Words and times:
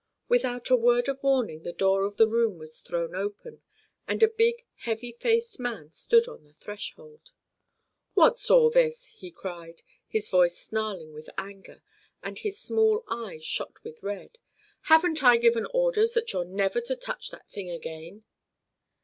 Without 0.27 0.71
a 0.71 0.75
word 0.75 1.07
of 1.07 1.21
warning 1.21 1.61
the 1.61 1.71
door 1.71 2.05
of 2.05 2.17
the 2.17 2.25
room 2.25 2.57
was 2.57 2.79
thrown 2.79 3.13
open, 3.13 3.61
and 4.07 4.23
a 4.23 4.27
big, 4.27 4.65
heavy 4.77 5.11
faced 5.11 5.59
man 5.59 5.91
stood 5.91 6.27
on 6.27 6.43
the 6.43 6.53
threshold. 6.53 7.29
"What's 8.15 8.49
all 8.49 8.71
this?" 8.71 9.09
he 9.09 9.29
cried, 9.29 9.83
his 10.07 10.27
voice 10.27 10.57
snarling 10.57 11.13
with 11.13 11.29
anger, 11.37 11.83
and 12.23 12.39
his 12.39 12.57
small 12.59 13.03
eyes 13.09 13.45
shot 13.45 13.77
with 13.83 14.01
red. 14.01 14.39
"Haven't 14.89 15.23
I 15.23 15.37
given 15.37 15.67
orders 15.71 16.15
that 16.15 16.33
you're 16.33 16.45
never 16.45 16.81
to 16.81 16.95
touch 16.95 17.29
that 17.29 17.47
thing 17.51 17.69
again?" 17.69 18.23